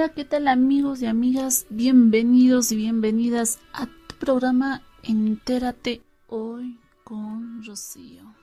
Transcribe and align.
Hola, 0.00 0.14
¿qué 0.14 0.24
tal 0.24 0.48
amigos 0.48 1.02
y 1.02 1.06
amigas? 1.06 1.66
Bienvenidos 1.68 2.72
y 2.72 2.76
bienvenidas 2.76 3.58
a 3.74 3.84
tu 3.84 4.16
programa 4.18 4.80
Entérate 5.02 6.02
hoy 6.26 6.80
con 7.04 7.62
Rocío. 7.62 8.34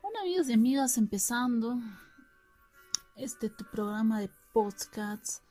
Bueno 0.00 0.20
amigos 0.20 0.48
y 0.48 0.52
amigas, 0.52 0.96
empezando 0.96 1.76
este 3.16 3.50
tu 3.50 3.64
programa 3.64 4.20
de 4.20 4.30
podcasts, 4.52 5.42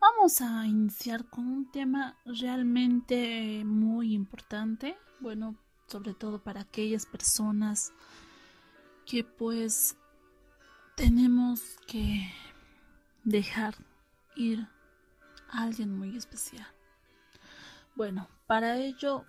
vamos 0.00 0.40
a 0.40 0.66
iniciar 0.66 1.26
con 1.26 1.46
un 1.48 1.70
tema 1.70 2.16
realmente 2.24 3.64
muy 3.66 4.14
importante, 4.14 4.96
bueno, 5.20 5.54
sobre 5.86 6.14
todo 6.14 6.42
para 6.42 6.62
aquellas 6.62 7.04
personas 7.04 7.92
que 9.04 9.22
pues 9.22 9.98
tenemos 10.96 11.60
que 11.86 12.32
dejar 13.22 13.74
ir 14.36 14.66
a 15.50 15.62
alguien 15.62 15.96
muy 15.96 16.16
especial. 16.16 16.66
Bueno, 17.94 18.28
para 18.46 18.76
ello, 18.78 19.24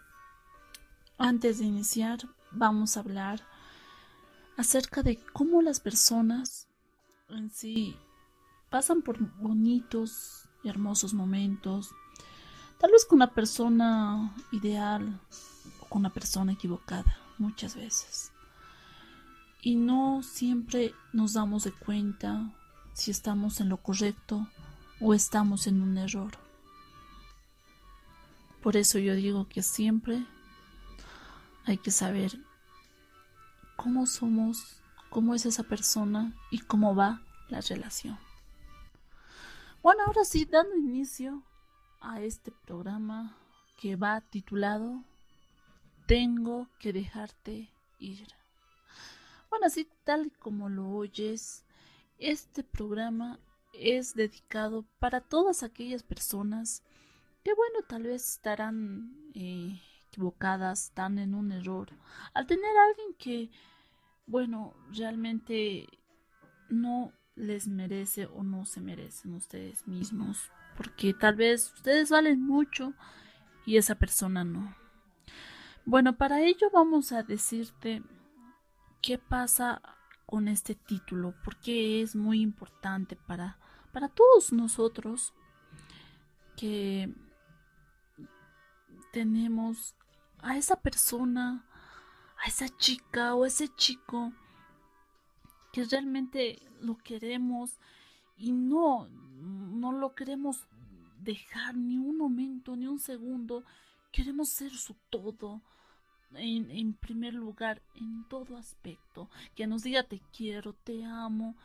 antes 1.17 1.59
de 1.59 1.65
iniciar, 1.65 2.19
vamos 2.51 2.95
a 2.95 3.01
hablar 3.01 3.41
acerca 4.57 5.01
de 5.03 5.17
cómo 5.33 5.61
las 5.61 5.79
personas 5.79 6.67
en 7.29 7.49
sí 7.49 7.97
pasan 8.69 9.01
por 9.01 9.19
bonitos 9.37 10.47
y 10.63 10.69
hermosos 10.69 11.13
momentos, 11.13 11.91
tal 12.79 12.91
vez 12.91 13.05
con 13.05 13.17
una 13.17 13.33
persona 13.33 14.33
ideal 14.51 15.19
o 15.81 15.85
con 15.85 15.99
una 15.99 16.13
persona 16.13 16.53
equivocada, 16.53 17.17
muchas 17.37 17.75
veces. 17.75 18.31
Y 19.61 19.75
no 19.75 20.23
siempre 20.23 20.93
nos 21.13 21.33
damos 21.33 21.63
de 21.63 21.71
cuenta 21.71 22.51
si 22.93 23.11
estamos 23.11 23.61
en 23.61 23.69
lo 23.69 23.77
correcto 23.77 24.47
o 25.03 25.13
estamos 25.13 25.67
en 25.67 25.81
un 25.81 25.97
error. 25.97 26.31
Por 28.61 28.77
eso 28.77 28.99
yo 28.99 29.13
digo 29.15 29.49
que 29.49 29.61
siempre 29.61 30.25
hay 31.65 31.77
que 31.77 31.91
saber 31.91 32.31
cómo 33.75 34.05
somos, 34.05 34.81
cómo 35.09 35.35
es 35.35 35.45
esa 35.45 35.63
persona 35.63 36.33
y 36.51 36.59
cómo 36.59 36.95
va 36.95 37.21
la 37.49 37.59
relación. 37.59 38.17
Bueno, 39.81 40.03
ahora 40.05 40.23
sí, 40.23 40.45
dando 40.45 40.77
inicio 40.77 41.43
a 41.99 42.21
este 42.21 42.53
programa 42.65 43.35
que 43.81 43.97
va 43.97 44.21
titulado 44.21 45.03
Tengo 46.05 46.69
que 46.79 46.93
dejarte 46.93 47.69
ir. 47.99 48.27
Bueno, 49.49 49.65
así 49.65 49.85
tal 50.05 50.31
como 50.39 50.69
lo 50.69 50.89
oyes, 50.89 51.65
este 52.19 52.63
programa 52.63 53.37
es 53.73 54.13
dedicado 54.13 54.85
para 54.99 55.21
todas 55.21 55.63
aquellas 55.63 56.03
personas 56.03 56.83
que, 57.43 57.53
bueno, 57.53 57.79
tal 57.87 58.03
vez 58.03 58.27
estarán 58.29 59.15
eh, 59.33 59.79
equivocadas, 60.07 60.85
están 60.85 61.19
en 61.19 61.35
un 61.35 61.51
error, 61.51 61.89
al 62.33 62.47
tener 62.47 62.77
a 62.77 62.85
alguien 62.85 63.13
que, 63.17 63.49
bueno, 64.25 64.73
realmente 64.91 65.87
no 66.69 67.11
les 67.35 67.67
merece 67.67 68.27
o 68.27 68.43
no 68.43 68.65
se 68.65 68.79
merecen 68.79 69.33
ustedes 69.33 69.87
mismos, 69.87 70.51
porque 70.77 71.13
tal 71.13 71.35
vez 71.35 71.73
ustedes 71.73 72.09
valen 72.09 72.41
mucho 72.41 72.93
y 73.65 73.77
esa 73.77 73.95
persona 73.95 74.43
no. 74.43 74.75
Bueno, 75.85 76.15
para 76.15 76.41
ello 76.41 76.69
vamos 76.71 77.11
a 77.11 77.23
decirte 77.23 78.01
qué 79.01 79.17
pasa 79.17 79.81
con 80.25 80.47
este 80.47 80.75
título, 80.75 81.35
porque 81.43 82.01
es 82.01 82.15
muy 82.15 82.41
importante 82.41 83.15
para, 83.15 83.59
para 83.93 84.09
todos 84.09 84.51
nosotros 84.51 85.33
que 86.57 87.09
tenemos 89.13 89.95
a 90.39 90.57
esa 90.57 90.75
persona, 90.81 91.65
a 92.43 92.47
esa 92.47 92.67
chica 92.77 93.35
o 93.35 93.45
ese 93.45 93.69
chico 93.75 94.33
que 95.71 95.85
realmente 95.85 96.61
lo 96.81 96.97
queremos 96.97 97.79
y 98.35 98.51
no, 98.51 99.07
no 99.07 99.91
lo 99.91 100.15
queremos 100.15 100.67
dejar 101.19 101.75
ni 101.75 101.97
un 101.97 102.17
momento, 102.17 102.75
ni 102.75 102.87
un 102.87 102.99
segundo. 102.99 103.63
Queremos 104.11 104.49
ser 104.49 104.71
su 104.71 104.95
todo, 105.09 105.61
en, 106.35 106.93
primer 106.93 107.33
lugar 107.33 107.81
en 107.95 108.27
todo 108.27 108.57
aspecto, 108.57 109.29
que 109.55 109.67
nos 109.67 109.83
diga 109.83 110.03
te 110.03 110.21
quiero, 110.35 110.73
te 110.73 111.03
amo, 111.05 111.55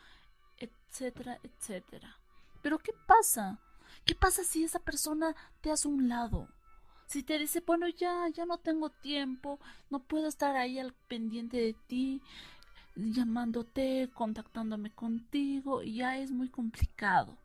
etcétera, 0.59 1.39
etcétera. 1.43 2.17
Pero 2.63 2.79
¿qué 2.79 2.93
pasa? 3.07 3.59
¿Qué 4.05 4.15
pasa 4.15 4.45
si 4.45 4.65
esa 4.65 4.79
persona 4.79 5.35
te 5.61 5.71
hace 5.71 5.89
un 5.89 6.09
lado? 6.09 6.49
Si 7.07 7.23
te 7.23 7.39
dice, 7.39 7.63
bueno, 7.67 7.89
ya, 7.89 8.29
ya 8.29 8.45
no 8.45 8.59
tengo 8.59 8.91
tiempo, 8.91 9.59
no 9.91 10.01
puedo 10.01 10.29
estar 10.29 10.57
ahí 10.57 10.79
al 10.79 10.93
pendiente 10.93 11.57
de 11.57 11.75
ti, 11.87 12.21
llamándote, 12.97 14.11
contactándome 14.13 14.91
contigo, 14.91 15.83
ya 15.83 16.19
es 16.19 16.31
muy 16.31 16.51
complicado. 16.51 17.39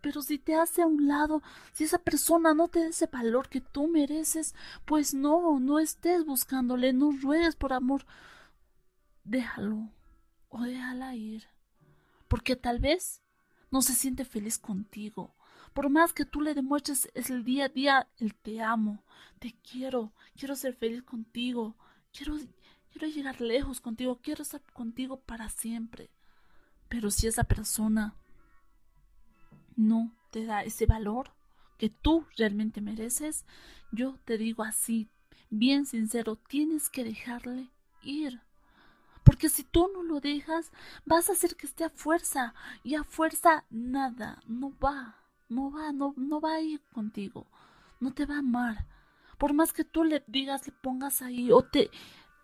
Pero 0.00 0.22
si 0.22 0.38
te 0.38 0.54
hace 0.54 0.82
a 0.82 0.86
un 0.86 1.08
lado, 1.08 1.42
si 1.72 1.84
esa 1.84 1.98
persona 1.98 2.54
no 2.54 2.68
te 2.68 2.80
da 2.80 2.86
ese 2.86 3.06
valor 3.06 3.48
que 3.48 3.60
tú 3.60 3.88
mereces, 3.88 4.54
pues 4.84 5.14
no, 5.14 5.58
no 5.58 5.78
estés 5.78 6.24
buscándole, 6.24 6.92
no 6.92 7.12
ruegues 7.20 7.56
por 7.56 7.72
amor. 7.72 8.06
Déjalo 9.24 9.90
o 10.48 10.62
déjala 10.62 11.14
ir. 11.16 11.48
Porque 12.28 12.56
tal 12.56 12.78
vez 12.80 13.22
no 13.70 13.82
se 13.82 13.94
siente 13.94 14.24
feliz 14.24 14.58
contigo. 14.58 15.34
Por 15.72 15.90
más 15.90 16.12
que 16.12 16.24
tú 16.24 16.40
le 16.40 16.54
demuestres 16.54 17.10
es 17.14 17.30
el 17.30 17.44
día 17.44 17.66
a 17.66 17.68
día 17.68 18.08
el 18.18 18.34
te 18.34 18.62
amo, 18.62 19.04
te 19.38 19.54
quiero, 19.62 20.12
quiero 20.34 20.56
ser 20.56 20.74
feliz 20.74 21.02
contigo, 21.02 21.76
quiero, 22.12 22.38
quiero 22.90 23.08
llegar 23.08 23.40
lejos 23.40 23.80
contigo, 23.80 24.20
quiero 24.22 24.42
estar 24.42 24.62
contigo 24.72 25.20
para 25.20 25.50
siempre. 25.50 26.10
Pero 26.88 27.10
si 27.10 27.26
esa 27.26 27.44
persona 27.44 28.14
no 29.76 30.12
te 30.30 30.46
da 30.46 30.62
ese 30.62 30.86
valor 30.86 31.32
que 31.78 31.90
tú 31.90 32.24
realmente 32.36 32.80
mereces, 32.80 33.44
yo 33.92 34.18
te 34.24 34.38
digo 34.38 34.62
así, 34.62 35.10
bien 35.50 35.84
sincero, 35.84 36.36
tienes 36.36 36.88
que 36.88 37.04
dejarle 37.04 37.68
ir. 38.02 38.45
Porque 39.26 39.48
si 39.48 39.64
tú 39.64 39.90
no 39.92 40.04
lo 40.04 40.20
dejas, 40.20 40.70
vas 41.04 41.28
a 41.28 41.32
hacer 41.32 41.56
que 41.56 41.66
esté 41.66 41.82
a 41.82 41.90
fuerza. 41.90 42.54
Y 42.84 42.94
a 42.94 43.02
fuerza 43.02 43.64
nada, 43.70 44.40
no 44.46 44.72
va, 44.78 45.16
no 45.48 45.72
va, 45.72 45.90
no, 45.90 46.14
no 46.16 46.40
va 46.40 46.54
a 46.54 46.60
ir 46.60 46.80
contigo. 46.94 47.48
No 47.98 48.14
te 48.14 48.24
va 48.24 48.36
a 48.36 48.38
amar. 48.38 48.86
Por 49.36 49.52
más 49.52 49.72
que 49.72 49.82
tú 49.82 50.04
le 50.04 50.22
digas, 50.28 50.64
le 50.68 50.72
pongas 50.72 51.22
ahí 51.22 51.50
o 51.50 51.62
te, 51.62 51.90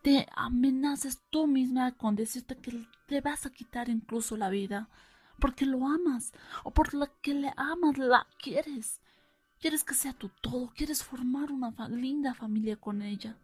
te 0.03 0.27
amenaces 0.35 1.23
tú 1.31 1.47
misma 1.47 1.93
con 1.93 2.17
decirte 2.17 2.59
que 2.59 2.89
te 3.07 3.21
vas 3.21 3.47
a 3.47 3.51
quitar 3.51 3.89
incluso 3.89 4.37
la 4.37 4.51
vida 4.51 4.89
porque 5.39 5.67
lo 5.67 5.87
amas 5.87 6.33
o 6.65 6.73
por 6.73 6.95
lo 6.95 7.07
que 7.21 7.35
le 7.35 7.53
amas, 7.57 7.97
la 7.97 8.27
quieres. 8.41 9.01
Quieres 9.61 9.85
que 9.85 9.95
sea 9.95 10.15
tu 10.15 10.31
todo, 10.41 10.73
quieres 10.75 11.05
formar 11.05 11.53
una 11.53 11.73
linda 11.89 12.35
familia 12.35 12.77
con 12.77 13.03
ella. 13.03 13.37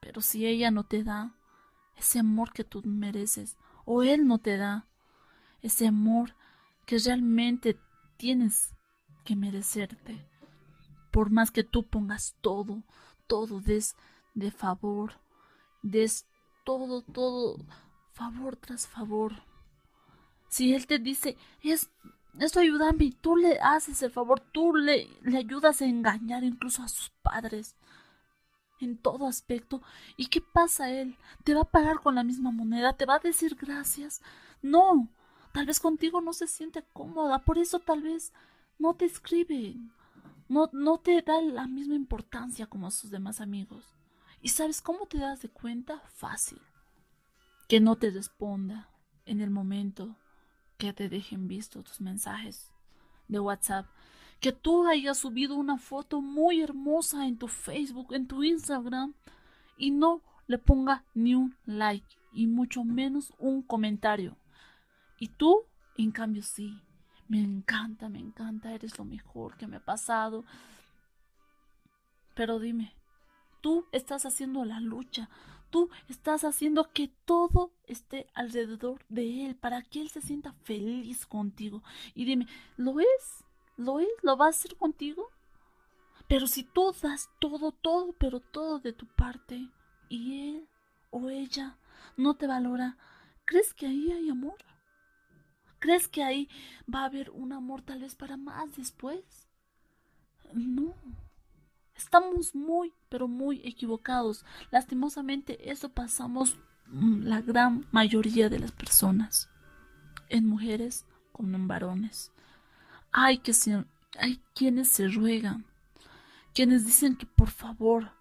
Pero 0.00 0.20
si 0.20 0.46
ella 0.46 0.70
no 0.70 0.84
te 0.84 1.02
da 1.02 1.34
ese 1.98 2.20
amor 2.20 2.52
que 2.52 2.64
tú 2.64 2.82
mereces, 2.84 3.56
o 3.84 4.02
él 4.02 4.26
no 4.26 4.38
te 4.38 4.56
da 4.56 4.86
ese 5.62 5.86
amor 5.86 6.34
que 6.86 6.98
realmente 6.98 7.78
tienes 8.16 8.74
que 9.24 9.36
merecerte, 9.36 10.26
por 11.10 11.30
más 11.30 11.50
que 11.50 11.64
tú 11.64 11.86
pongas 11.86 12.36
todo, 12.40 12.82
todo 13.26 13.60
des 13.60 13.96
de 14.34 14.50
favor, 14.50 15.14
des 15.82 16.26
todo, 16.64 17.02
todo, 17.02 17.56
favor 18.12 18.56
tras 18.56 18.86
favor, 18.86 19.42
si 20.48 20.74
él 20.74 20.86
te 20.86 20.98
dice, 20.98 21.36
es, 21.62 21.90
esto 22.38 22.60
ayúdame, 22.60 23.12
tú 23.20 23.36
le 23.36 23.58
haces 23.60 24.02
el 24.02 24.10
favor, 24.10 24.40
tú 24.40 24.74
le, 24.74 25.08
le 25.22 25.38
ayudas 25.38 25.82
a 25.82 25.86
engañar 25.86 26.44
incluso 26.44 26.82
a 26.82 26.88
sus 26.88 27.10
padres 27.22 27.76
en 28.80 28.96
todo 28.96 29.26
aspecto. 29.26 29.82
¿Y 30.16 30.26
qué 30.26 30.40
pasa 30.40 30.90
él? 30.90 31.16
¿Te 31.44 31.54
va 31.54 31.62
a 31.62 31.70
pagar 31.70 32.00
con 32.00 32.14
la 32.14 32.24
misma 32.24 32.50
moneda? 32.50 32.94
¿Te 32.94 33.06
va 33.06 33.16
a 33.16 33.20
decir 33.20 33.56
gracias? 33.56 34.22
No, 34.62 35.08
tal 35.52 35.66
vez 35.66 35.80
contigo 35.80 36.20
no 36.20 36.32
se 36.32 36.46
siente 36.46 36.84
cómoda, 36.92 37.44
por 37.44 37.58
eso 37.58 37.78
tal 37.78 38.02
vez 38.02 38.32
no 38.78 38.94
te 38.94 39.04
escribe, 39.04 39.76
no, 40.48 40.70
no 40.72 40.98
te 40.98 41.20
da 41.22 41.40
la 41.42 41.66
misma 41.66 41.94
importancia 41.94 42.66
como 42.66 42.86
a 42.86 42.90
sus 42.90 43.10
demás 43.10 43.40
amigos. 43.40 43.84
¿Y 44.40 44.50
sabes 44.50 44.80
cómo 44.80 45.06
te 45.06 45.18
das 45.18 45.42
de 45.42 45.48
cuenta? 45.48 46.00
Fácil. 46.14 46.60
Que 47.68 47.80
no 47.80 47.96
te 47.96 48.10
responda 48.10 48.88
en 49.26 49.40
el 49.40 49.50
momento 49.50 50.16
que 50.78 50.92
te 50.92 51.08
dejen 51.08 51.48
visto 51.48 51.82
tus 51.82 52.00
mensajes 52.00 52.70
de 53.26 53.40
WhatsApp, 53.40 53.86
que 54.40 54.52
tú 54.52 54.86
hayas 54.86 55.18
subido 55.18 55.56
una 55.56 55.78
foto 55.78 56.20
muy 56.20 56.60
hermosa 56.60 57.26
en 57.26 57.38
tu 57.38 57.48
Facebook, 57.48 58.14
en 58.14 58.26
tu 58.26 58.44
Instagram 58.44 59.14
y 59.76 59.90
no 59.90 60.22
le 60.46 60.58
ponga 60.58 61.04
ni 61.14 61.34
un 61.34 61.56
like 61.66 62.06
y 62.32 62.46
mucho 62.46 62.84
menos 62.84 63.32
un 63.38 63.62
comentario. 63.62 64.36
Y 65.18 65.28
tú, 65.28 65.64
en 65.96 66.12
cambio, 66.12 66.42
sí. 66.42 66.80
Me 67.26 67.42
encanta, 67.42 68.08
me 68.08 68.20
encanta, 68.20 68.72
eres 68.72 68.96
lo 68.96 69.04
mejor 69.04 69.56
que 69.56 69.66
me 69.66 69.76
ha 69.76 69.84
pasado. 69.84 70.44
Pero 72.34 72.58
dime, 72.58 72.94
tú 73.60 73.86
estás 73.92 74.24
haciendo 74.24 74.64
la 74.64 74.80
lucha, 74.80 75.28
tú 75.70 75.90
estás 76.08 76.44
haciendo 76.44 76.90
que 76.92 77.08
todo 77.26 77.72
esté 77.84 78.28
alrededor 78.34 79.04
de 79.08 79.46
él 79.46 79.56
para 79.56 79.82
que 79.82 80.00
él 80.00 80.08
se 80.08 80.22
sienta 80.22 80.52
feliz 80.62 81.26
contigo. 81.26 81.82
Y 82.14 82.24
dime, 82.24 82.46
¿lo 82.76 83.00
es? 83.00 83.44
¿Lo 83.78 84.00
es? 84.00 84.08
¿Lo 84.22 84.36
va 84.36 84.46
a 84.46 84.50
hacer 84.50 84.76
contigo? 84.76 85.28
Pero 86.28 86.46
si 86.46 86.64
tú 86.64 86.92
das 87.00 87.30
todo, 87.38 87.72
todo, 87.72 88.12
pero 88.18 88.40
todo 88.40 88.80
de 88.80 88.92
tu 88.92 89.06
parte, 89.06 89.70
y 90.10 90.50
él 90.50 90.68
o 91.10 91.30
ella 91.30 91.78
no 92.16 92.34
te 92.34 92.46
valora, 92.46 92.98
¿crees 93.46 93.72
que 93.72 93.86
ahí 93.86 94.12
hay 94.12 94.28
amor? 94.28 94.56
¿Crees 95.78 96.08
que 96.08 96.24
ahí 96.24 96.48
va 96.92 97.02
a 97.02 97.04
haber 97.04 97.30
un 97.30 97.52
amor 97.52 97.82
tal 97.82 98.00
vez 98.00 98.16
para 98.16 98.36
más 98.36 98.76
después? 98.76 99.48
No. 100.52 100.94
Estamos 101.94 102.54
muy, 102.56 102.92
pero 103.08 103.28
muy 103.28 103.60
equivocados. 103.64 104.44
Lastimosamente 104.72 105.70
eso 105.70 105.88
pasamos 105.88 106.56
mm, 106.86 107.22
la 107.22 107.40
gran 107.42 107.86
mayoría 107.92 108.48
de 108.48 108.58
las 108.58 108.72
personas. 108.72 109.48
En 110.28 110.46
mujeres 110.46 111.06
como 111.32 111.56
en 111.56 111.68
varones. 111.68 112.32
Hay, 113.12 113.38
que 113.38 113.52
hay 114.18 114.40
quienes 114.54 114.88
se 114.88 115.08
ruegan. 115.08 115.66
Quienes 116.54 116.84
dicen 116.84 117.16
que 117.16 117.26
por 117.26 117.50
favor 117.50 118.12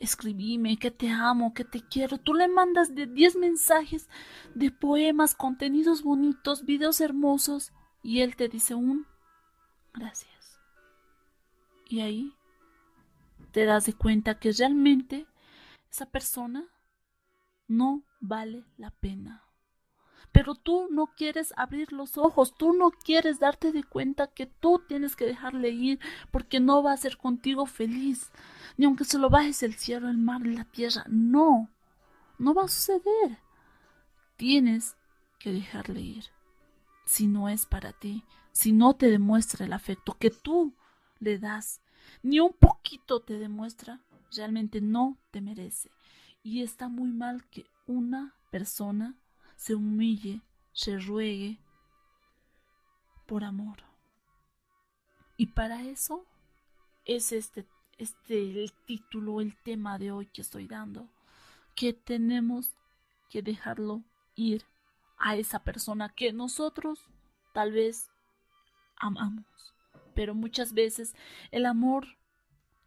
escribime, 0.00 0.78
que 0.78 0.90
te 0.90 1.10
amo, 1.10 1.54
que 1.54 1.64
te 1.64 1.80
quiero. 1.82 2.18
Tú 2.18 2.34
le 2.34 2.48
mandas 2.48 2.94
de 2.94 3.06
10 3.06 3.36
mensajes 3.36 4.08
de 4.54 4.70
poemas, 4.70 5.34
contenidos 5.34 6.02
bonitos, 6.02 6.64
videos 6.64 7.00
hermosos 7.00 7.72
y 8.02 8.20
él 8.20 8.34
te 8.34 8.48
dice 8.48 8.74
un 8.74 9.06
gracias. 9.92 10.58
Y 11.88 12.00
ahí 12.00 12.34
te 13.52 13.64
das 13.64 13.86
de 13.86 13.94
cuenta 13.94 14.38
que 14.38 14.52
realmente 14.52 15.26
esa 15.90 16.06
persona 16.06 16.66
no 17.68 18.02
vale 18.20 18.64
la 18.76 18.90
pena. 18.90 19.44
Pero 20.32 20.54
tú 20.54 20.88
no 20.90 21.08
quieres 21.16 21.52
abrir 21.56 21.92
los 21.92 22.16
ojos, 22.16 22.54
tú 22.56 22.72
no 22.72 22.90
quieres 22.90 23.40
darte 23.40 23.72
de 23.72 23.82
cuenta 23.82 24.28
que 24.28 24.46
tú 24.46 24.82
tienes 24.86 25.16
que 25.16 25.26
dejarle 25.26 25.70
ir 25.70 25.98
porque 26.30 26.60
no 26.60 26.82
va 26.82 26.92
a 26.92 26.96
ser 26.96 27.16
contigo 27.16 27.66
feliz 27.66 28.30
ni 28.80 28.86
aunque 28.86 29.04
se 29.04 29.18
lo 29.18 29.28
bajes 29.28 29.62
el 29.62 29.74
cielo, 29.74 30.08
el 30.08 30.16
mar 30.16 30.46
la 30.46 30.64
tierra. 30.64 31.04
No, 31.06 31.68
no 32.38 32.54
va 32.54 32.64
a 32.64 32.68
suceder. 32.68 33.38
Tienes 34.36 34.96
que 35.38 35.52
dejarle 35.52 36.00
ir. 36.00 36.24
Si 37.04 37.26
no 37.26 37.50
es 37.50 37.66
para 37.66 37.92
ti, 37.92 38.24
si 38.52 38.72
no 38.72 38.94
te 38.94 39.10
demuestra 39.10 39.66
el 39.66 39.74
afecto 39.74 40.16
que 40.18 40.30
tú 40.30 40.74
le 41.18 41.38
das, 41.38 41.82
ni 42.22 42.40
un 42.40 42.54
poquito 42.54 43.20
te 43.20 43.38
demuestra, 43.38 44.00
realmente 44.34 44.80
no 44.80 45.18
te 45.30 45.42
merece. 45.42 45.90
Y 46.42 46.62
está 46.62 46.88
muy 46.88 47.10
mal 47.10 47.44
que 47.50 47.66
una 47.86 48.34
persona 48.50 49.14
se 49.60 49.74
humille, 49.74 50.40
se 50.72 50.98
ruegue 50.98 51.58
por 53.26 53.44
amor. 53.44 53.76
Y 55.36 55.48
para 55.48 55.82
eso 55.82 56.24
es 57.04 57.30
este 57.30 57.66
este 57.98 58.64
el 58.64 58.72
título, 58.86 59.42
el 59.42 59.54
tema 59.62 59.98
de 59.98 60.12
hoy 60.12 60.24
que 60.24 60.40
estoy 60.40 60.66
dando, 60.66 61.10
que 61.76 61.92
tenemos 61.92 62.74
que 63.28 63.42
dejarlo 63.42 64.02
ir 64.34 64.64
a 65.18 65.36
esa 65.36 65.62
persona 65.62 66.08
que 66.08 66.32
nosotros 66.32 67.04
tal 67.52 67.72
vez 67.72 68.08
amamos, 68.96 69.74
pero 70.14 70.34
muchas 70.34 70.72
veces 70.72 71.14
el 71.50 71.66
amor 71.66 72.06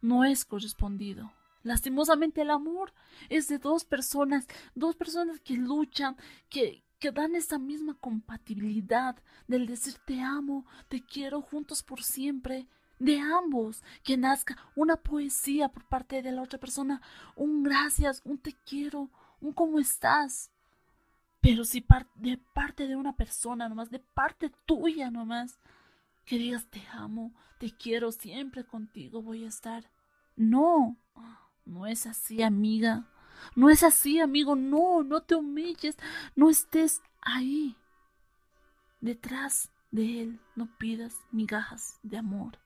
no 0.00 0.24
es 0.24 0.44
correspondido. 0.44 1.32
Lastimosamente 1.64 2.42
el 2.42 2.50
amor 2.50 2.92
es 3.30 3.48
de 3.48 3.58
dos 3.58 3.84
personas, 3.84 4.46
dos 4.74 4.96
personas 4.96 5.40
que 5.40 5.54
luchan, 5.54 6.14
que, 6.50 6.84
que 6.98 7.10
dan 7.10 7.34
esa 7.34 7.58
misma 7.58 7.94
compatibilidad 7.94 9.16
del 9.48 9.66
decir 9.66 9.94
te 10.06 10.20
amo, 10.20 10.66
te 10.88 11.02
quiero 11.02 11.40
juntos 11.40 11.82
por 11.82 12.02
siempre, 12.02 12.68
de 12.98 13.18
ambos, 13.18 13.82
que 14.02 14.18
nazca 14.18 14.56
una 14.76 14.96
poesía 14.96 15.70
por 15.70 15.84
parte 15.86 16.22
de 16.22 16.32
la 16.32 16.42
otra 16.42 16.60
persona, 16.60 17.00
un 17.34 17.62
gracias, 17.62 18.20
un 18.26 18.38
te 18.38 18.54
quiero, 18.66 19.10
un 19.40 19.54
cómo 19.54 19.80
estás. 19.80 20.50
Pero 21.40 21.64
si 21.64 21.84
de 22.16 22.38
parte 22.52 22.86
de 22.86 22.96
una 22.96 23.16
persona 23.16 23.70
nomás, 23.70 23.90
de 23.90 24.00
parte 24.00 24.52
tuya 24.66 25.10
nomás, 25.10 25.58
que 26.26 26.36
digas 26.36 26.66
te 26.66 26.86
amo, 26.92 27.32
te 27.58 27.70
quiero, 27.70 28.12
siempre 28.12 28.64
contigo 28.64 29.22
voy 29.22 29.44
a 29.44 29.48
estar. 29.48 29.90
No, 30.36 30.96
no 31.64 31.86
es 31.86 32.06
así, 32.06 32.42
amiga. 32.42 33.04
No 33.54 33.70
es 33.70 33.82
así, 33.82 34.20
amigo. 34.20 34.56
No, 34.56 35.02
no 35.02 35.22
te 35.22 35.34
humilles. 35.34 35.96
No 36.36 36.50
estés 36.50 37.02
ahí. 37.20 37.76
Detrás 39.00 39.70
de 39.90 40.22
él 40.22 40.40
no 40.56 40.66
pidas 40.78 41.16
migajas 41.30 41.98
de 42.02 42.18
amor. 42.18 42.58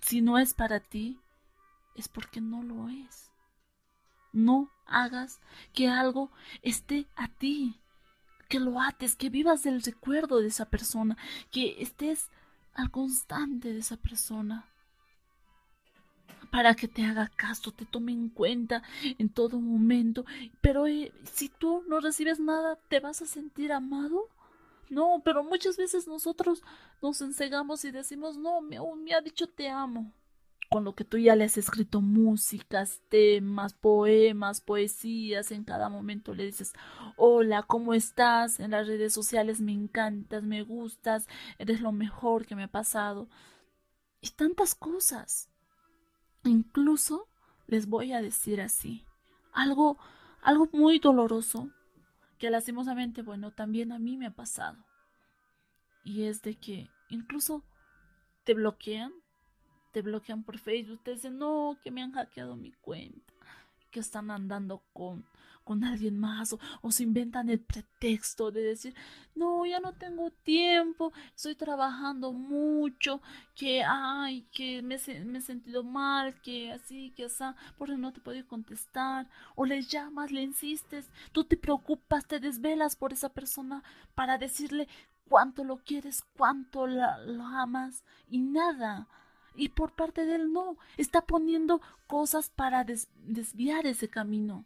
Si 0.00 0.20
no 0.20 0.38
es 0.38 0.54
para 0.54 0.80
ti, 0.80 1.20
es 1.94 2.08
porque 2.08 2.40
no 2.40 2.62
lo 2.62 2.88
es. 2.88 3.30
No 4.32 4.70
hagas 4.86 5.40
que 5.72 5.88
algo 5.88 6.30
esté 6.62 7.06
a 7.16 7.28
ti, 7.28 7.80
que 8.48 8.60
lo 8.60 8.80
ates, 8.80 9.16
que 9.16 9.30
vivas 9.30 9.62
del 9.62 9.82
recuerdo 9.82 10.40
de 10.40 10.48
esa 10.48 10.66
persona, 10.66 11.16
que 11.50 11.80
estés 11.82 12.30
al 12.74 12.90
constante 12.90 13.72
de 13.72 13.78
esa 13.78 13.96
persona 13.96 14.66
para 16.50 16.74
que 16.74 16.88
te 16.88 17.04
haga 17.04 17.30
caso, 17.36 17.70
te 17.70 17.84
tome 17.84 18.12
en 18.12 18.28
cuenta 18.28 18.82
en 19.18 19.28
todo 19.28 19.60
momento. 19.60 20.24
Pero 20.60 20.86
eh, 20.86 21.12
si 21.32 21.48
tú 21.48 21.82
no 21.88 22.00
recibes 22.00 22.40
nada, 22.40 22.78
¿te 22.88 23.00
vas 23.00 23.22
a 23.22 23.26
sentir 23.26 23.72
amado? 23.72 24.28
No, 24.88 25.20
pero 25.24 25.42
muchas 25.42 25.76
veces 25.76 26.06
nosotros 26.06 26.62
nos 27.02 27.20
encegamos 27.20 27.84
y 27.84 27.90
decimos, 27.90 28.36
no, 28.36 28.60
me, 28.60 28.78
me 28.96 29.14
ha 29.14 29.20
dicho 29.20 29.48
te 29.48 29.68
amo. 29.68 30.12
Con 30.68 30.84
lo 30.84 30.94
que 30.94 31.04
tú 31.04 31.16
ya 31.16 31.36
le 31.36 31.44
has 31.44 31.58
escrito 31.58 32.00
músicas, 32.00 33.00
temas, 33.08 33.72
poemas, 33.72 34.60
poesías, 34.60 35.52
en 35.52 35.62
cada 35.62 35.88
momento 35.88 36.34
le 36.34 36.46
dices, 36.46 36.72
hola, 37.16 37.62
¿cómo 37.62 37.94
estás? 37.94 38.58
En 38.58 38.72
las 38.72 38.88
redes 38.88 39.12
sociales 39.12 39.60
me 39.60 39.72
encantas, 39.72 40.42
me 40.42 40.62
gustas, 40.62 41.28
eres 41.58 41.80
lo 41.80 41.92
mejor 41.92 42.46
que 42.46 42.56
me 42.56 42.64
ha 42.64 42.68
pasado. 42.68 43.28
Y 44.20 44.30
tantas 44.30 44.74
cosas. 44.74 45.48
Incluso 46.48 47.28
les 47.66 47.88
voy 47.88 48.12
a 48.12 48.22
decir 48.22 48.60
así, 48.60 49.04
algo, 49.52 49.98
algo 50.42 50.68
muy 50.72 50.98
doloroso 50.98 51.70
que 52.38 52.50
lastimosamente, 52.50 53.22
bueno, 53.22 53.52
también 53.52 53.92
a 53.92 53.98
mí 53.98 54.16
me 54.16 54.26
ha 54.26 54.34
pasado. 54.34 54.84
Y 56.04 56.24
es 56.24 56.42
de 56.42 56.54
que 56.54 56.88
incluso 57.08 57.64
te 58.44 58.54
bloquean, 58.54 59.12
te 59.92 60.02
bloquean 60.02 60.44
por 60.44 60.58
Facebook, 60.58 61.02
te 61.02 61.12
dicen, 61.12 61.38
no, 61.38 61.78
que 61.82 61.90
me 61.90 62.02
han 62.02 62.12
hackeado 62.12 62.56
mi 62.56 62.72
cuenta, 62.72 63.32
que 63.96 64.00
están 64.00 64.30
andando 64.30 64.82
con 64.92 65.24
con 65.64 65.82
alguien 65.82 66.16
más 66.16 66.52
o, 66.52 66.92
se 66.92 67.02
inventan 67.02 67.48
el 67.48 67.58
pretexto 67.58 68.52
de 68.52 68.62
decir, 68.62 68.94
no, 69.34 69.66
ya 69.66 69.80
no 69.80 69.94
tengo 69.94 70.30
tiempo, 70.30 71.12
estoy 71.34 71.56
trabajando 71.56 72.32
mucho, 72.32 73.20
que, 73.56 73.82
ay, 73.82 74.46
que 74.52 74.80
me, 74.82 74.96
me 75.24 75.38
he 75.38 75.40
sentido 75.40 75.82
mal, 75.82 76.40
que 76.40 76.70
así, 76.70 77.10
que 77.16 77.24
así, 77.24 77.42
porque 77.78 77.96
no 77.96 78.12
te 78.12 78.20
puedo 78.20 78.46
contestar, 78.46 79.28
o 79.56 79.64
le 79.66 79.82
llamas, 79.82 80.30
le 80.30 80.42
insistes, 80.42 81.10
tú 81.32 81.42
te 81.42 81.56
preocupas, 81.56 82.28
te 82.28 82.38
desvelas 82.38 82.94
por 82.94 83.12
esa 83.12 83.30
persona 83.30 83.82
para 84.14 84.38
decirle 84.38 84.86
cuánto 85.28 85.64
lo 85.64 85.78
quieres, 85.78 86.22
cuánto 86.36 86.86
lo 86.86 87.42
amas 87.44 88.04
y 88.30 88.38
nada. 88.38 89.08
Y 89.56 89.70
por 89.70 89.92
parte 89.92 90.26
de 90.26 90.36
él 90.36 90.52
no, 90.52 90.76
está 90.96 91.22
poniendo 91.22 91.80
cosas 92.06 92.50
para 92.50 92.84
desviar 92.84 93.86
ese 93.86 94.08
camino. 94.08 94.64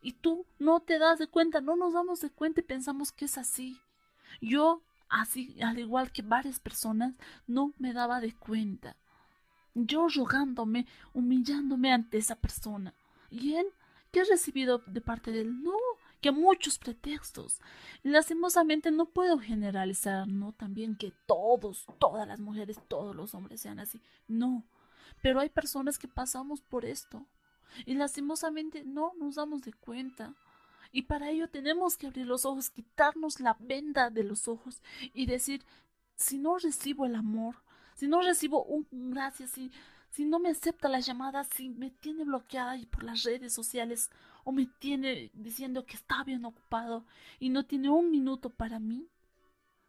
Y 0.00 0.12
tú 0.12 0.46
no 0.58 0.80
te 0.80 0.98
das 0.98 1.18
de 1.18 1.26
cuenta, 1.26 1.60
no 1.60 1.76
nos 1.76 1.92
damos 1.92 2.20
de 2.20 2.30
cuenta 2.30 2.60
y 2.60 2.64
pensamos 2.64 3.10
que 3.10 3.24
es 3.24 3.36
así. 3.36 3.80
Yo, 4.40 4.82
así, 5.08 5.60
al 5.60 5.78
igual 5.78 6.12
que 6.12 6.22
varias 6.22 6.60
personas, 6.60 7.14
no 7.46 7.72
me 7.78 7.92
daba 7.92 8.20
de 8.20 8.32
cuenta. 8.32 8.96
Yo 9.74 10.06
rogándome, 10.08 10.86
humillándome 11.12 11.92
ante 11.92 12.18
esa 12.18 12.36
persona. 12.36 12.94
¿Y 13.30 13.54
él? 13.54 13.66
¿Qué 14.12 14.20
ha 14.20 14.24
recibido 14.24 14.78
de 14.86 15.00
parte 15.00 15.32
de 15.32 15.42
él? 15.42 15.62
No, 15.62 15.76
que 16.20 16.32
muchos 16.32 16.78
pretextos. 16.78 17.60
Lastimosamente 18.02 18.90
no 18.90 19.06
puedo 19.06 19.38
generalizar, 19.38 20.28
no 20.28 20.52
también 20.52 20.96
que 20.96 21.12
todos, 21.26 21.86
todas 21.98 22.26
las 22.26 22.40
mujeres, 22.40 22.78
todos 22.88 23.14
los 23.14 23.34
hombres 23.34 23.60
sean 23.60 23.78
así. 23.78 24.00
No, 24.26 24.64
pero 25.22 25.40
hay 25.40 25.48
personas 25.48 25.98
que 25.98 26.08
pasamos 26.08 26.60
por 26.60 26.84
esto. 26.84 27.26
Y 27.86 27.94
lastimosamente 27.94 28.84
no 28.84 29.12
nos 29.18 29.36
damos 29.36 29.62
de 29.62 29.72
cuenta. 29.72 30.34
Y 30.90 31.02
para 31.02 31.30
ello 31.30 31.48
tenemos 31.48 31.96
que 31.96 32.06
abrir 32.06 32.26
los 32.26 32.44
ojos, 32.44 32.70
quitarnos 32.70 33.40
la 33.40 33.56
venda 33.60 34.10
de 34.10 34.24
los 34.24 34.48
ojos 34.48 34.82
y 35.12 35.26
decir, 35.26 35.64
si 36.16 36.38
no 36.38 36.56
recibo 36.58 37.04
el 37.04 37.14
amor, 37.14 37.56
si 37.94 38.08
no 38.08 38.22
recibo 38.22 38.64
un 38.64 38.86
gracias, 38.90 39.50
si, 39.50 39.70
si 40.10 40.24
no 40.24 40.38
me 40.38 40.50
acepta 40.50 40.88
la 40.88 41.00
llamada, 41.00 41.44
si 41.44 41.68
me 41.68 41.90
tiene 41.90 42.24
bloqueada 42.24 42.76
y 42.76 42.86
por 42.86 43.02
las 43.02 43.22
redes 43.24 43.52
sociales 43.52 44.10
o 44.48 44.52
me 44.52 44.64
tiene 44.64 45.30
diciendo 45.34 45.84
que 45.84 45.94
está 45.94 46.24
bien 46.24 46.42
ocupado 46.46 47.04
y 47.38 47.50
no 47.50 47.66
tiene 47.66 47.90
un 47.90 48.10
minuto 48.10 48.48
para 48.48 48.78
mí, 48.78 49.06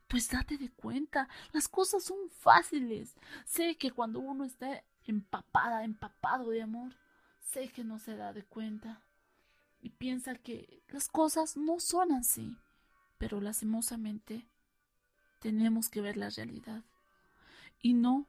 pues 0.10 0.30
date 0.30 0.58
de 0.58 0.70
cuenta, 0.70 1.30
las 1.54 1.70
cosas 1.70 2.04
son 2.04 2.18
fáciles. 2.30 3.16
Sé 3.46 3.78
que 3.78 3.92
cuando 3.92 4.20
uno 4.20 4.44
está 4.44 4.84
empapada, 5.06 5.86
empapado 5.86 6.50
de 6.50 6.62
amor, 6.62 6.94
sé 7.40 7.70
que 7.70 7.86
no 7.86 8.00
se 8.00 8.18
da 8.18 8.34
de 8.34 8.44
cuenta 8.44 9.02
y 9.82 9.92
piensa 9.92 10.36
que 10.36 10.84
las 10.90 11.08
cosas 11.08 11.56
no 11.56 11.80
son 11.80 12.12
así, 12.12 12.58
pero 13.18 13.40
lastimosamente 13.40 14.46
tenemos 15.40 15.88
que 15.88 16.02
ver 16.02 16.18
la 16.18 16.32
realidad 16.32 16.84
y 17.82 17.94
no 17.94 18.28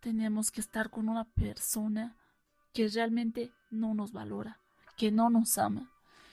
tenemos 0.00 0.50
que 0.50 0.60
estar 0.60 0.90
con 0.90 1.08
una 1.08 1.24
persona 1.24 2.16
que 2.72 2.88
realmente 2.88 3.52
no 3.70 3.94
nos 3.94 4.10
valora, 4.10 4.60
que 4.96 5.10
no 5.10 5.30
nos 5.30 5.58
ama, 5.58 5.90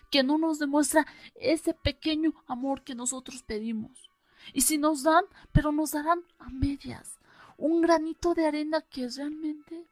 que 0.09 0.23
no 0.23 0.37
nos 0.37 0.59
demuestra 0.59 1.05
ese 1.35 1.73
pequeño 1.73 2.33
amor 2.47 2.83
que 2.83 2.95
nosotros 2.95 3.43
pedimos. 3.43 4.09
Y 4.53 4.61
si 4.61 4.77
nos 4.77 5.03
dan, 5.03 5.25
pero 5.51 5.71
nos 5.71 5.91
darán 5.91 6.23
a 6.39 6.49
medias, 6.49 7.19
un 7.57 7.81
granito 7.81 8.33
de 8.33 8.47
arena 8.47 8.81
que 8.81 9.07
realmente 9.07 9.85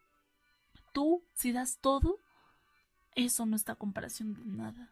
tú, 0.92 1.24
si 1.34 1.52
das 1.52 1.78
todo, 1.80 2.18
eso 3.16 3.46
no 3.46 3.56
está 3.56 3.74
a 3.74 3.78
comparación 3.78 4.34
de 4.34 4.46
nada. 4.46 4.92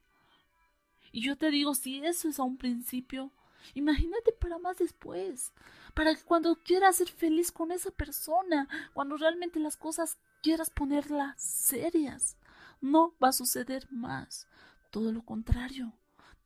Y 1.12 1.22
yo 1.22 1.36
te 1.36 1.50
digo, 1.50 1.74
si 1.76 2.04
eso 2.06 2.30
es 2.30 2.40
a 2.40 2.44
un 2.44 2.58
principio, 2.58 3.32
imagínate 3.74 4.32
para 4.32 4.60
más 4.60 4.78
después, 4.78 5.52
para 5.94 6.16
que 6.16 6.24
cuando 6.24 6.56
quieras 6.56 6.98
ser 6.98 7.10
feliz 7.10 7.52
con 7.52 7.72
esa 7.72 7.92
persona, 7.92 8.68
cuando 8.94 9.18
realmente 9.18 9.60
las 9.60 9.76
cosas 9.76 10.18
quieras 10.42 10.70
ponerlas 10.70 11.42
serias, 11.42 12.38
no 12.82 13.16
va 13.22 13.30
a 13.30 13.34
suceder 13.34 13.88
más. 13.92 14.48
Todo 14.92 15.12
lo 15.12 15.24
contrario, 15.24 15.94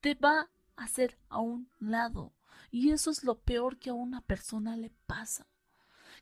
te 0.01 0.15
va 0.15 0.49
a 0.75 0.83
hacer 0.83 1.17
a 1.29 1.39
un 1.39 1.69
lado. 1.79 2.33
Y 2.71 2.91
eso 2.91 3.11
es 3.11 3.23
lo 3.23 3.39
peor 3.39 3.77
que 3.77 3.89
a 3.89 3.93
una 3.93 4.21
persona 4.21 4.75
le 4.75 4.89
pasa. 5.05 5.47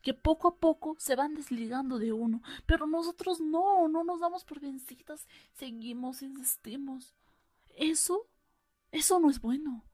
Que 0.01 0.13
poco 0.13 0.47
a 0.47 0.55
poco 0.57 0.95
se 0.99 1.15
van 1.15 1.35
desligando 1.35 1.99
de 1.99 2.11
uno. 2.11 2.41
Pero 2.65 2.87
nosotros 2.87 3.39
no, 3.39 3.87
no 3.87 4.03
nos 4.03 4.19
damos 4.19 4.43
por 4.43 4.59
vencidas. 4.59 5.27
Seguimos, 5.53 6.21
insistimos. 6.21 7.15
Eso, 7.75 8.27
eso 8.91 9.19
no 9.19 9.29
es 9.29 9.39
bueno. 9.39 9.85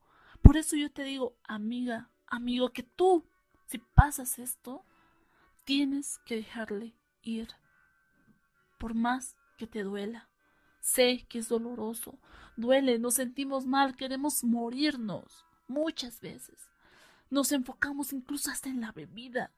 Por 0.41 0.57
eso 0.57 0.75
yo 0.75 0.91
te 0.91 1.03
digo, 1.03 1.38
amiga, 1.43 2.09
amigo, 2.25 2.71
que 2.71 2.83
tú, 2.83 3.25
si 3.65 3.79
pasas 3.79 4.39
esto, 4.39 4.86
tienes 5.63 6.19
que 6.25 6.38
dejarle 6.38 6.95
ir. 7.21 7.50
Por 8.79 8.93
más 8.93 9.36
que 9.58 9.68
te 9.68 9.84
duela. 9.84 10.30
Sé 10.80 11.26
que 11.28 11.40
es 11.40 11.50
doloroso, 11.50 12.18
duele, 12.56 13.00
nos 13.00 13.16
sentimos 13.16 13.66
mal, 13.66 13.96
queremos 13.96 14.44
morirnos 14.44 15.46
muchas 15.68 16.22
veces. 16.22 16.70
Nos 17.30 17.52
enfocamos 17.52 18.14
incluso 18.14 18.50
hasta 18.52 18.70
en 18.70 18.82
la 18.82 18.92
bebida. 18.92 19.52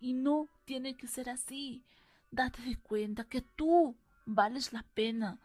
Y 0.00 0.12
no 0.12 0.48
tiene 0.64 0.94
que 0.94 1.06
ser 1.06 1.30
así. 1.30 1.82
Date 2.30 2.62
de 2.62 2.76
cuenta 2.76 3.24
que 3.24 3.40
tú 3.40 3.96
vales 4.26 4.72
la 4.72 4.82
pena. 4.94 5.38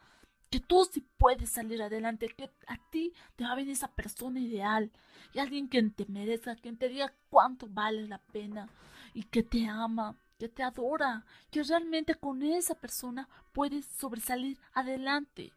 Que 0.50 0.60
tú 0.60 0.86
sí 0.92 1.06
puedes 1.18 1.52
salir 1.52 1.82
adelante. 1.82 2.28
Que 2.36 2.52
a 2.68 2.78
ti 2.90 3.14
te 3.36 3.46
va 3.46 3.52
a 3.52 3.56
venir 3.56 3.72
esa 3.72 3.94
persona 3.94 4.40
ideal. 4.40 4.92
Y 5.34 5.40
alguien 5.40 5.70
que 5.70 5.82
te 5.84 6.06
merezca, 6.08 6.56
quien 6.56 6.78
te 6.78 6.90
diga 6.90 7.14
cuánto 7.30 7.68
vale 7.70 8.08
la 8.08 8.20
pena. 8.20 8.68
Y 9.14 9.24
que 9.24 9.44
te 9.44 9.68
ama, 9.68 10.18
que 10.40 10.50
te 10.50 10.64
adora. 10.64 11.26
Que 11.52 11.62
realmente 11.62 12.16
con 12.16 12.42
esa 12.42 12.74
persona 12.74 13.30
puedes 13.54 13.86
sobresalir 13.86 14.58
adelante. 14.74 15.54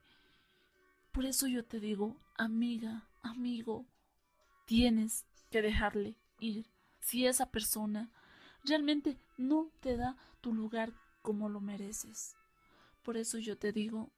Por 1.13 1.25
eso 1.25 1.47
yo 1.47 1.65
te 1.65 1.81
digo, 1.81 2.17
amiga, 2.37 3.09
amigo, 3.23 3.87
tienes 4.67 5.25
que 5.51 5.63
dejarle 5.63 6.17
ir 6.41 6.67
si 7.01 7.27
esa 7.27 7.51
persona 7.51 8.11
realmente 8.65 9.19
no 9.37 9.71
te 9.81 9.97
da 9.97 10.17
tu 10.41 10.53
lugar 10.53 10.93
como 11.23 11.49
lo 11.49 11.61
mereces. 11.61 12.35
Por 13.03 13.17
eso 13.17 13.39
yo 13.39 13.57
te 13.57 13.73
digo, 13.73 14.11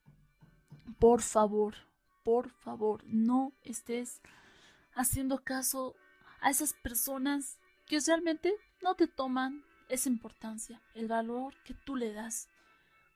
por 0.98 1.22
favor, 1.22 1.74
por 2.22 2.50
favor, 2.50 3.02
no 3.04 3.52
estés 3.62 4.20
haciendo 4.94 5.42
caso 5.42 5.94
a 6.40 6.50
esas 6.50 6.72
personas 6.74 7.58
que 7.86 7.98
realmente 8.00 8.54
no 8.82 8.94
te 8.94 9.08
toman 9.08 9.64
esa 9.88 10.08
importancia, 10.08 10.80
el 10.94 11.08
valor 11.08 11.54
que 11.64 11.74
tú 11.74 11.96
le 11.96 12.12
das 12.12 12.48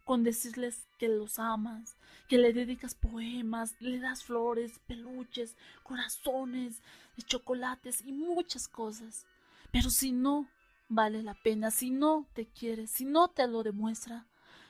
con 0.05 0.25
decirles 0.25 0.89
que 0.99 1.09
los 1.09 1.39
amas, 1.39 1.99
que 2.29 2.39
le 2.39 2.55
dedicas 2.55 2.95
poemas, 2.95 3.77
le 3.79 4.01
das 4.01 4.25
flores, 4.25 4.81
peluches, 4.87 5.55
corazones, 5.83 6.81
chocolates 7.27 8.01
y 8.07 8.13
muchas 8.13 8.69
cosas. 8.69 9.27
Pero 9.71 9.91
si 9.91 10.13
no 10.13 10.49
vale 10.89 11.23
la 11.23 11.35
pena, 11.35 11.71
si 11.71 11.91
no 11.91 12.27
te 12.33 12.47
quiere, 12.47 12.87
si 12.87 13.05
no 13.05 13.29
te 13.29 13.47
lo 13.47 13.63
demuestra, 13.63 14.27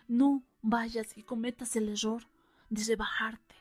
no 0.08 0.42
vayas 0.60 1.16
y 1.16 1.22
cometas 1.22 1.76
el 1.76 1.88
error 1.88 2.24
de 2.68 2.82
rebajarte, 2.82 3.54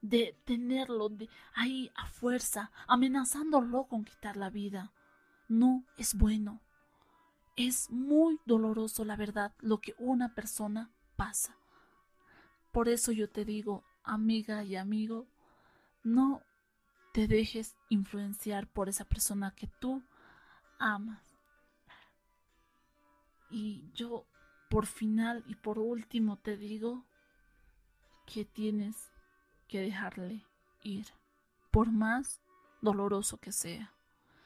de 0.00 0.34
tenerlo 0.44 1.10
de 1.10 1.28
ahí 1.54 1.90
a 1.96 2.06
fuerza, 2.06 2.70
amenazándolo 2.86 3.84
con 3.84 4.04
quitar 4.04 4.38
la 4.38 4.48
vida. 4.48 4.92
No 5.48 5.84
es 5.98 6.14
bueno. 6.14 6.62
Es 7.58 7.90
muy 7.90 8.38
doloroso, 8.46 9.04
la 9.04 9.16
verdad, 9.16 9.52
lo 9.58 9.80
que 9.80 9.92
una 9.98 10.32
persona 10.32 10.92
pasa. 11.16 11.56
Por 12.70 12.88
eso 12.88 13.10
yo 13.10 13.28
te 13.28 13.44
digo, 13.44 13.82
amiga 14.04 14.62
y 14.62 14.76
amigo, 14.76 15.26
no 16.04 16.40
te 17.12 17.26
dejes 17.26 17.74
influenciar 17.88 18.68
por 18.68 18.88
esa 18.88 19.04
persona 19.04 19.56
que 19.56 19.66
tú 19.80 20.04
amas. 20.78 21.20
Y 23.50 23.90
yo, 23.92 24.24
por 24.70 24.86
final 24.86 25.42
y 25.48 25.56
por 25.56 25.80
último, 25.80 26.36
te 26.36 26.56
digo 26.56 27.04
que 28.24 28.44
tienes 28.44 29.10
que 29.66 29.80
dejarle 29.80 30.46
ir, 30.84 31.08
por 31.72 31.90
más 31.90 32.40
doloroso 32.82 33.38
que 33.38 33.50
sea. 33.50 33.92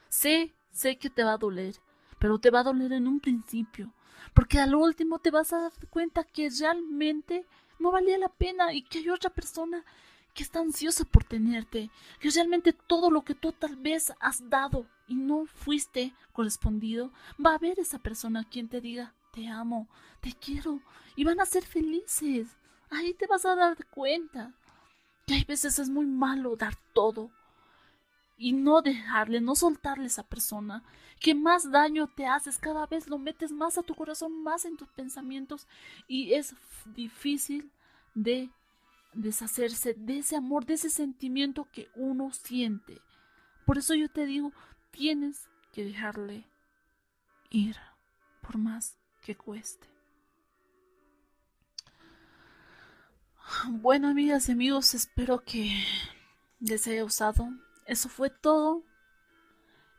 Sé, 0.08 0.54
sé 0.70 0.96
que 0.96 1.10
te 1.10 1.24
va 1.24 1.34
a 1.34 1.38
doler, 1.38 1.74
pero 2.22 2.38
te 2.38 2.50
va 2.50 2.60
a 2.60 2.62
doler 2.62 2.92
en 2.92 3.08
un 3.08 3.18
principio, 3.18 3.92
porque 4.32 4.60
al 4.60 4.76
último 4.76 5.18
te 5.18 5.32
vas 5.32 5.52
a 5.52 5.62
dar 5.62 5.72
cuenta 5.90 6.22
que 6.22 6.48
realmente 6.50 7.44
no 7.80 7.90
valía 7.90 8.16
la 8.16 8.28
pena 8.28 8.72
y 8.72 8.82
que 8.82 8.98
hay 8.98 9.08
otra 9.08 9.28
persona 9.28 9.84
que 10.32 10.44
está 10.44 10.60
ansiosa 10.60 11.04
por 11.04 11.24
tenerte, 11.24 11.90
que 12.20 12.30
realmente 12.30 12.72
todo 12.72 13.10
lo 13.10 13.22
que 13.22 13.34
tú 13.34 13.50
tal 13.50 13.74
vez 13.74 14.12
has 14.20 14.48
dado 14.48 14.86
y 15.08 15.16
no 15.16 15.46
fuiste 15.46 16.14
correspondido, 16.32 17.10
va 17.44 17.50
a 17.50 17.56
haber 17.56 17.80
esa 17.80 17.98
persona 17.98 18.46
quien 18.48 18.68
te 18.68 18.80
diga, 18.80 19.16
te 19.32 19.48
amo, 19.48 19.88
te 20.20 20.32
quiero, 20.32 20.80
y 21.16 21.24
van 21.24 21.40
a 21.40 21.44
ser 21.44 21.64
felices. 21.64 22.46
Ahí 22.88 23.14
te 23.14 23.26
vas 23.26 23.44
a 23.44 23.56
dar 23.56 23.84
cuenta 23.86 24.54
que 25.26 25.34
hay 25.34 25.42
veces 25.42 25.80
es 25.80 25.88
muy 25.88 26.06
malo 26.06 26.54
dar 26.54 26.76
todo, 26.92 27.32
y 28.42 28.52
no 28.52 28.82
dejarle, 28.82 29.40
no 29.40 29.54
soltarle 29.54 30.04
a 30.04 30.06
esa 30.08 30.24
persona, 30.24 30.82
que 31.20 31.32
más 31.32 31.70
daño 31.70 32.08
te 32.08 32.26
haces, 32.26 32.58
cada 32.58 32.86
vez 32.86 33.08
lo 33.08 33.16
metes 33.16 33.52
más 33.52 33.78
a 33.78 33.82
tu 33.82 33.94
corazón, 33.94 34.42
más 34.42 34.64
en 34.64 34.76
tus 34.76 34.88
pensamientos 34.88 35.68
y 36.08 36.32
es 36.34 36.56
difícil 36.86 37.70
de 38.16 38.50
deshacerse 39.12 39.94
de 39.94 40.18
ese 40.18 40.34
amor, 40.34 40.66
de 40.66 40.74
ese 40.74 40.90
sentimiento 40.90 41.68
que 41.70 41.88
uno 41.94 42.32
siente. 42.32 43.00
Por 43.64 43.78
eso 43.78 43.94
yo 43.94 44.08
te 44.08 44.26
digo, 44.26 44.52
tienes 44.90 45.48
que 45.72 45.84
dejarle 45.84 46.44
ir, 47.48 47.76
por 48.40 48.58
más 48.58 48.96
que 49.20 49.36
cueste. 49.36 49.86
Bueno, 53.68 54.08
amigas 54.08 54.48
y 54.48 54.52
amigos, 54.52 54.94
espero 54.94 55.44
que 55.44 55.84
les 56.58 56.88
haya 56.88 57.04
usado 57.04 57.48
eso 57.92 58.08
fue 58.08 58.30
todo 58.30 58.82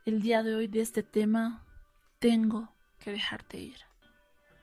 el 0.04 0.20
día 0.20 0.42
de 0.42 0.54
hoy 0.56 0.66
de 0.66 0.80
este 0.80 1.02
tema. 1.02 1.64
Tengo 2.18 2.68
que 2.98 3.12
dejarte 3.12 3.58
ir. 3.58 3.76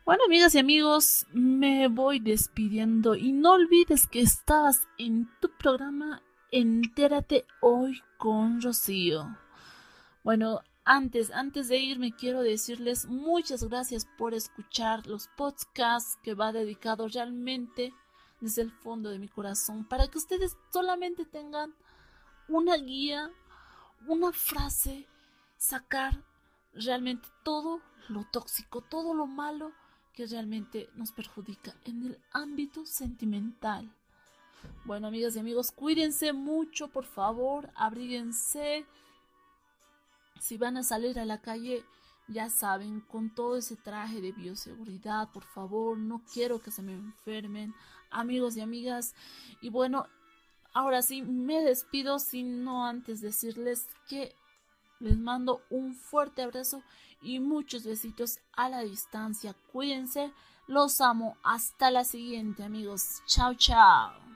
Bueno, 0.04 0.26
amigas 0.26 0.54
y 0.56 0.60
amigos, 0.60 1.26
me 1.32 1.88
voy 1.88 2.20
despidiendo 2.20 3.16
y 3.16 3.32
no 3.32 3.54
olvides 3.54 4.08
que 4.08 4.20
estabas 4.22 4.88
en 4.98 5.30
tu 5.40 5.50
programa 5.58 6.22
Entérate 6.52 7.46
hoy 7.62 8.02
con 8.18 8.62
Rocío. 8.62 9.38
Bueno, 10.24 10.60
antes, 10.84 11.32
antes 11.32 11.70
de 11.70 11.78
irme 11.78 12.14
quiero 12.14 12.42
decirles 12.42 13.06
muchas 13.06 13.64
gracias 13.64 14.06
por 14.18 14.34
escuchar 14.34 15.08
los 15.08 15.30
podcasts 15.38 16.18
que 16.22 16.34
va 16.34 16.52
dedicado 16.52 17.08
realmente 17.08 17.94
desde 18.42 18.64
el 18.64 18.72
fondo 18.72 19.10
de 19.10 19.20
mi 19.20 19.30
corazón 19.30 19.88
para 19.88 20.10
que 20.10 20.18
ustedes 20.18 20.58
solamente 20.74 21.24
tengan 21.24 21.74
una 22.52 22.76
guía, 22.78 23.32
una 24.08 24.32
frase, 24.32 25.08
sacar 25.58 26.24
realmente 26.74 27.28
todo 27.44 27.82
lo 28.10 28.26
tóxico, 28.32 28.82
todo 28.82 29.14
lo 29.14 29.26
malo 29.26 29.72
que 30.14 30.28
realmente 30.28 30.90
nos 30.96 31.12
perjudica 31.12 31.74
en 31.86 32.08
el 32.08 32.20
ámbito 32.34 32.86
sentimental. 32.86 33.90
Bueno, 34.86 35.08
amigas 35.08 35.36
y 35.36 35.40
amigos, 35.40 35.72
cuídense 35.72 36.34
mucho, 36.34 36.90
por 36.90 37.06
favor, 37.06 37.72
abríguense. 37.76 38.86
Si 40.40 40.58
van 40.58 40.78
a 40.78 40.84
salir 40.84 41.20
a 41.20 41.26
la 41.26 41.42
calle, 41.42 41.86
ya 42.28 42.50
saben, 42.50 43.02
con 43.02 43.34
todo 43.34 43.58
ese 43.58 43.76
traje 43.76 44.22
de 44.22 44.32
bioseguridad, 44.32 45.32
por 45.32 45.44
favor, 45.44 45.98
no 45.98 46.22
quiero 46.34 46.62
que 46.62 46.72
se 46.72 46.82
me 46.82 46.94
enfermen, 46.94 47.74
amigos 48.10 48.58
y 48.58 48.62
amigas. 48.62 49.16
Y 49.62 49.70
bueno, 49.70 50.08
ahora 50.74 51.02
sí, 51.02 51.22
me 51.22 51.62
despido, 51.62 52.20
sino 52.20 52.86
antes 52.86 53.22
decirles 53.22 53.88
que 54.08 54.36
les 55.00 55.18
mando 55.18 55.62
un 55.70 55.94
fuerte 55.96 56.44
abrazo 56.44 56.84
y 57.22 57.40
muchos 57.40 57.84
besitos 57.84 58.40
a 58.54 58.70
la 58.70 58.82
distancia. 58.82 59.56
Cuídense, 59.72 60.32
los 60.68 61.02
amo. 61.02 61.38
Hasta 61.44 61.92
la 61.92 62.04
siguiente, 62.04 62.64
amigos. 62.64 63.22
Chao, 63.26 63.54
chao. 63.56 64.31